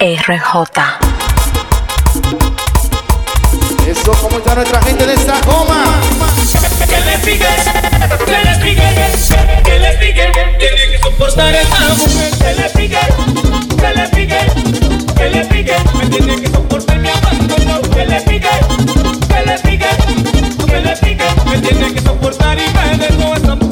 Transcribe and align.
RJ. 0.00 0.54
Eso, 3.88 4.12
está 4.12 4.54
nuestra 4.54 4.80
gente 4.82 5.04
de 5.04 5.16
Sacoma. 5.16 6.00
Que 6.86 7.00
le 7.00 7.18
pique, 7.18 7.44
que 8.24 8.44
le 8.44 8.54
pique, 8.62 8.82
que 9.64 9.78
le 9.80 9.90
pique, 9.98 10.32
tiene 10.60 10.92
que 10.92 10.98
soportar 11.02 11.52
esa 11.52 11.80
mujer. 11.96 12.30
Que 12.38 12.54
le 12.54 12.68
pique, 12.70 13.00
que 13.76 13.90
le 13.96 14.08
pique, 14.10 14.40
que 15.16 15.28
le 15.30 15.44
pique, 15.46 15.76
me 15.96 16.06
tiene 16.06 16.42
que 16.42 16.48
soportar 16.48 16.98
mi 17.00 17.08
abandono. 17.08 17.80
Que 17.90 18.06
le 18.06 18.20
pique, 18.20 18.50
que 19.28 19.46
le 19.46 19.58
pique, 19.58 19.88
que 20.64 20.80
le 20.80 20.96
pique, 20.96 21.24
me 21.44 21.58
tiene 21.58 21.92
que 21.94 22.00
soportar 22.02 22.56
y 22.56 22.72
me 22.72 22.98
dejó 22.98 23.34
esa 23.34 23.54
mujer. 23.56 23.67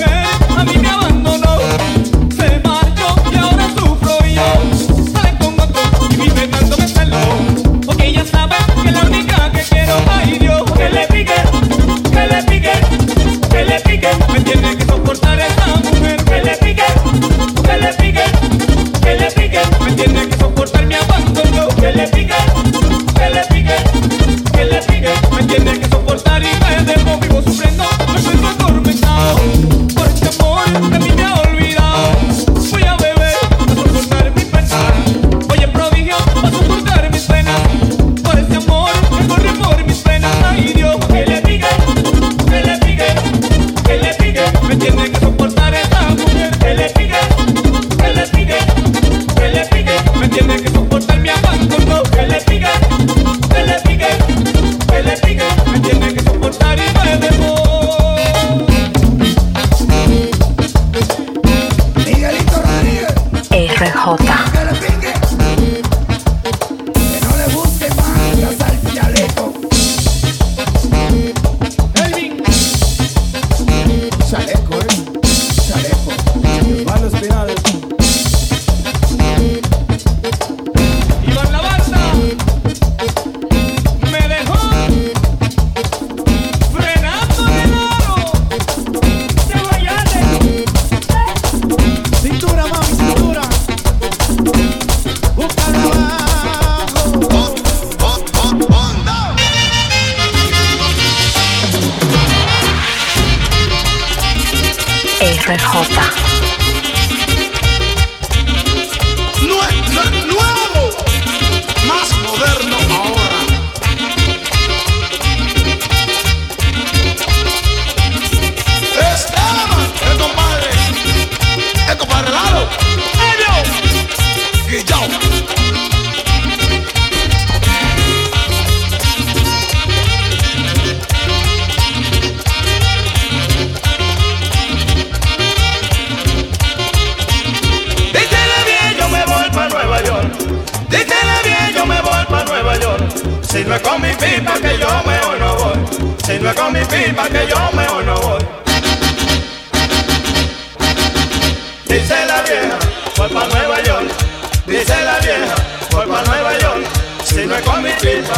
Dice 154.66 155.00
la 155.04 155.19
vieja, 155.21 155.54
voy 155.93 156.06
pa' 156.06 156.22
Nueva 156.22 156.59
York. 156.59 156.87
Si 157.25 157.47
no 157.47 157.54
es 157.54 157.62
con 157.62 157.82
mi 157.84 157.91
pipa, 157.91 158.34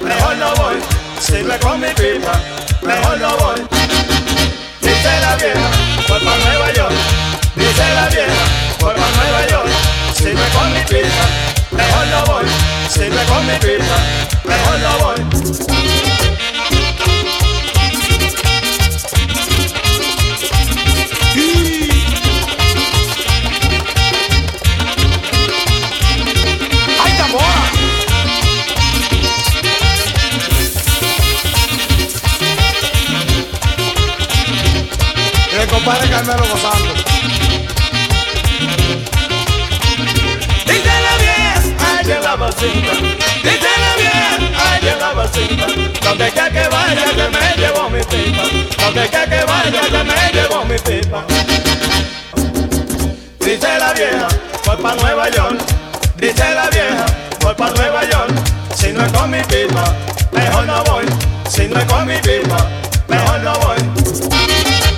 mejor 0.00 0.36
no 0.36 0.54
voy. 0.54 0.76
Si 1.18 1.42
no 1.42 1.54
es 1.54 1.60
con 1.60 1.80
mi 1.80 1.88
pipa, 1.88 2.40
mejor 2.82 3.18
no 3.18 3.36
voy. 3.38 3.60
Dice 4.80 5.20
la 5.20 5.34
vieja, 5.34 5.70
voy 6.08 6.20
pa' 6.20 6.36
Nueva 6.36 6.72
York. 6.72 6.94
Dice 7.56 7.94
la 7.94 8.08
vieja, 8.08 8.44
voy 8.78 8.94
pa' 8.94 9.10
Nueva 9.16 9.46
York. 9.48 9.68
Si 10.14 10.32
no 10.32 10.44
es 10.44 10.50
con 10.50 10.72
mi 10.72 10.80
pipa, 10.82 11.26
mejor 11.72 12.06
no 12.06 12.24
voy. 12.26 12.44
Si 12.88 13.00
no 13.00 13.20
es 13.20 13.28
con 13.28 13.46
mi 13.46 13.54
pipa, 13.54 13.98
mejor 14.44 14.78
no 14.78 14.98
voy. 15.04 16.51
Carmelo 36.24 36.46
gozando. 36.48 36.94
Dísele 40.66 41.14
bien, 41.18 41.76
ay 41.80 42.12
en 42.12 42.22
la 42.22 42.36
vecina. 42.36 42.92
Dísele 43.42 43.90
bien, 43.98 44.54
ay 44.56 44.88
en 44.88 44.98
la 45.00 45.12
vecina. 45.14 45.66
Donde 46.00 46.30
quiera 46.30 46.50
que 46.50 46.68
vaya, 46.68 47.04
que 47.06 47.28
me 47.28 47.56
llevo 47.56 47.90
mi 47.90 48.04
pipa. 48.04 48.42
Donde 48.84 49.08
quiera 49.08 49.26
que 49.26 49.44
vaya, 49.44 49.80
que 49.80 50.04
me 50.04 50.32
llevo 50.32 50.64
mi 50.64 50.78
pipa. 50.78 51.24
Dice 53.40 53.78
la 53.80 53.92
vieja, 53.92 54.28
voy 54.64 54.76
pa' 54.76 54.94
Nueva 54.94 55.28
York. 55.28 55.60
Dice 56.18 56.54
la 56.54 56.70
vieja, 56.70 57.04
voy 57.40 57.54
pa' 57.56 57.70
Nueva 57.70 58.04
York. 58.08 58.32
Si 58.76 58.92
no 58.92 59.04
es 59.04 59.12
con 59.12 59.28
mi 59.28 59.42
pipa, 59.42 59.92
mejor 60.30 60.66
no 60.66 60.84
voy. 60.84 61.04
Si 61.50 61.66
no 61.66 61.80
es 61.80 61.84
con 61.86 62.06
mi 62.06 62.18
pipa, 62.18 62.68
mejor 63.08 63.40
no 63.40 63.58
voy. 63.58 64.91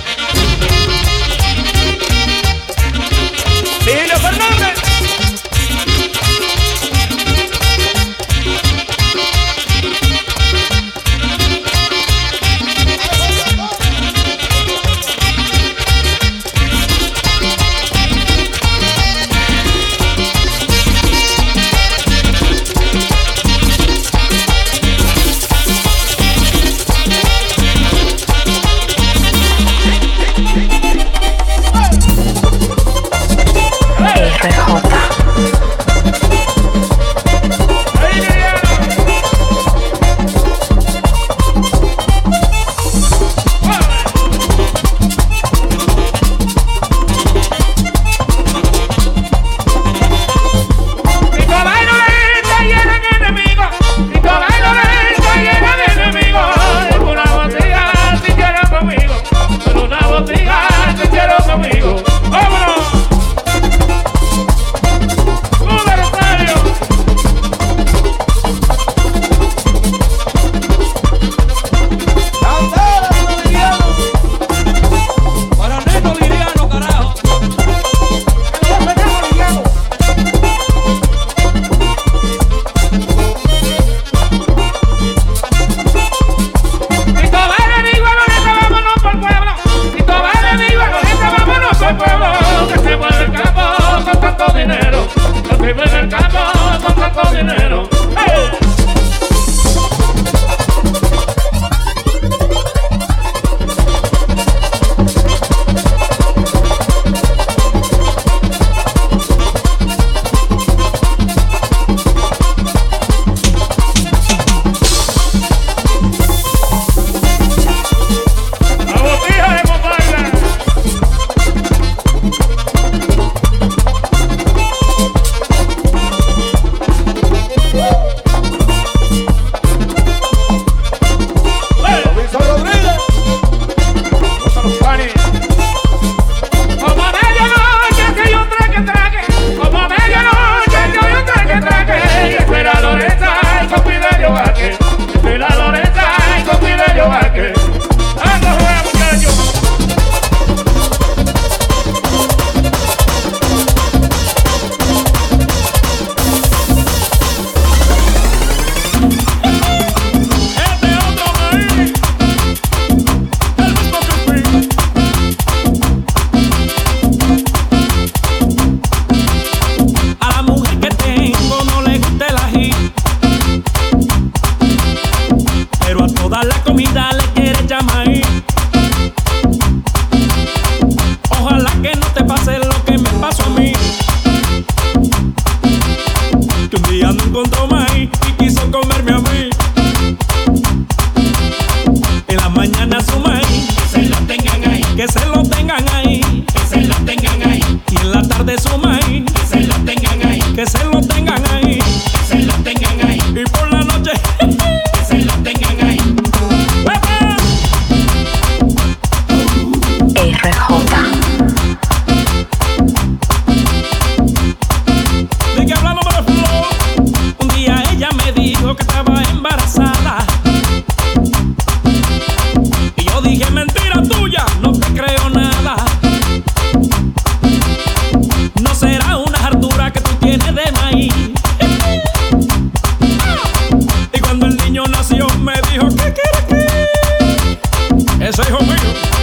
going 238.57 238.69
on? 238.69 239.14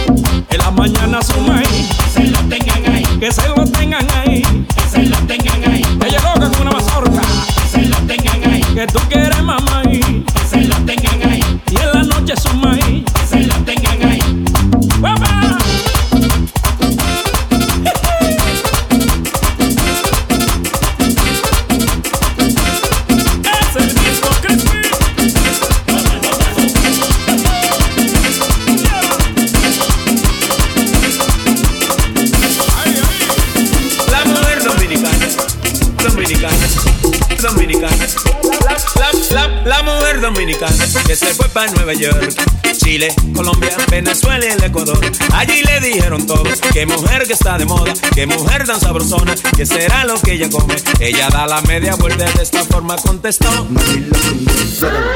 La, 39.65 39.83
mujer 39.83 40.21
dominicana 40.21 40.85
que 41.05 41.15
se 41.15 41.33
fue 41.33 41.47
para 41.49 41.71
Nueva 41.71 41.93
York. 41.93 42.33
Chile, 42.77 43.13
Colombia, 43.33 43.75
Venezuela 43.89 44.45
y 44.45 44.49
el 44.49 44.63
Ecuador. 44.63 44.99
Allí 45.33 45.63
le 45.63 45.79
dijeron 45.79 46.25
todo, 46.25 46.43
que 46.71 46.85
mujer 46.85 47.25
que 47.25 47.33
está 47.33 47.57
de 47.57 47.65
moda, 47.65 47.93
que 48.13 48.25
mujer 48.25 48.65
tan 48.65 48.79
sabrosona, 48.79 49.35
que 49.55 49.65
será 49.65 50.05
lo 50.05 50.19
que 50.21 50.33
ella 50.33 50.49
come. 50.49 50.75
Ella 50.99 51.29
da 51.29 51.47
la 51.47 51.61
media 51.61 51.95
vuelta 51.95 52.25
y 52.29 52.37
de 52.37 52.43
esta 52.43 52.63
forma 52.65 52.95
contestó. 52.97 53.49
Marilo, 53.69 54.17
marilo, 54.19 55.13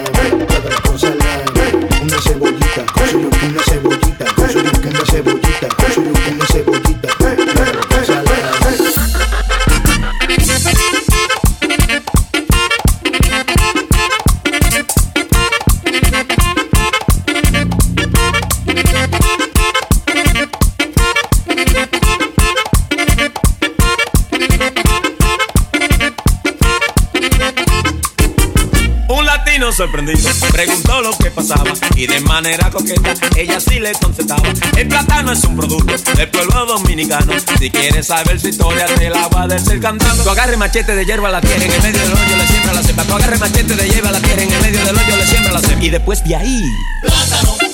sorprendido. 29.78 30.28
Preguntó 30.52 31.02
lo 31.04 31.16
que 31.16 31.30
pasaba 31.30 31.72
y 31.96 32.08
de 32.08 32.20
manera 32.22 32.72
coqueta 32.72 33.14
ella 33.36 33.60
sí 33.60 33.80
le 33.80 33.92
contestaba. 33.94 34.42
El 34.76 34.88
plátano 34.88 35.32
es 35.32 35.44
un 35.44 35.56
producto 35.56 36.14
del 36.14 36.30
pueblo 36.30 36.66
dominicano. 36.66 37.34
Si 37.60 37.70
quieres 37.70 38.08
saber 38.08 38.40
su 38.40 38.48
historia, 38.48 38.88
te 38.88 39.08
la 39.12 39.28
va 39.28 39.44
a 39.44 39.48
decir 39.48 39.80
cantando. 39.80 40.24
Tú 40.24 40.32
agarre 40.32 40.58
machete 40.58 40.96
de 40.96 41.06
hierba 41.06 41.30
la 41.30 41.42
tierra, 41.42 41.66
en 41.66 41.72
el 41.72 41.82
medio 41.84 42.02
del 42.02 42.12
hoyo 42.12 42.38
le 42.38 42.48
siembra 42.48 42.74
la 42.74 42.82
cepa. 42.82 43.04
Tú 43.04 43.14
agarre 43.14 43.38
machete 43.38 43.76
de 43.76 43.88
hierba 43.88 44.12
la 44.12 44.20
tierra, 44.20 44.42
en 44.42 44.52
el 44.52 44.62
medio 44.62 44.84
del 44.84 44.98
hoyo 44.98 45.16
le 45.16 45.28
siembra 45.28 45.54
la 45.54 45.60
cepa. 45.60 45.84
Y 45.84 45.90
después 45.92 46.24
de 46.24 46.36
ahí. 46.36 46.64
Plátano 47.04 47.67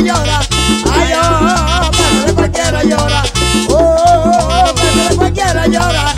llora. 0.00 0.40
Ay, 0.92 1.12
oh, 1.14 1.20
oh, 1.22 1.86
oh 1.86 1.90
pero 1.92 2.26
de 2.26 2.34
cualquiera 2.34 2.82
llora. 2.82 3.22
Oh, 3.68 3.74
oh, 3.74 4.64
oh 4.68 4.74
pero 4.74 5.08
de 5.08 5.16
cualquiera 5.16 5.66
llora. 5.66 6.14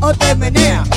O 0.00 0.12
te 0.14 0.34
menea. 0.34 0.89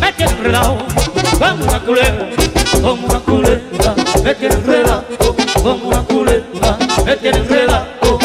me 0.00 0.12
tiene 0.12 0.32
enredado 0.32 0.78
como 1.38 1.64
una 1.64 1.80
culebra, 1.80 2.28
como 2.82 3.06
una 3.06 3.20
culebra, 3.20 3.94
me 4.22 4.34
tiene 4.34 4.54
enredado 4.54 5.04
como 5.62 5.88
una 5.88 6.02
culebra, 6.02 6.78
me 7.04 7.16
tiene 7.16 7.38
enredado. 7.38 8.15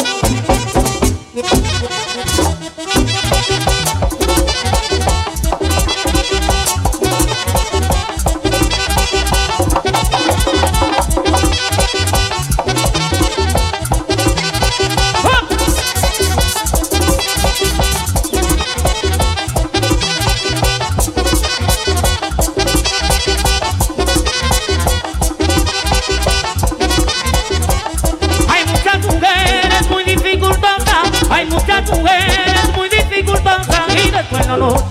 después 34.21 34.47
la 34.47 34.57
noche, 34.57 34.83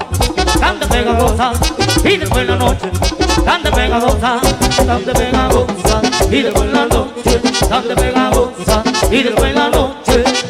canta 0.60 1.12
goza, 1.12 1.52
y 2.04 2.16
después 2.16 2.46
la 2.46 2.56
noche, 2.56 2.90
canta 3.44 3.70
venga 3.70 3.99
goza, 4.00 4.40
canta 4.76 5.12
venga 5.12 5.49
goza, 5.49 6.02
y 6.30 6.42
después 6.42 6.72
la 6.72 6.87
noche, 6.87 7.40
canta 7.68 7.94
venga 7.94 8.30
goza, 8.30 8.82
y 9.10 9.22
después 9.22 9.54
la 9.54 9.68
noche. 9.68 10.50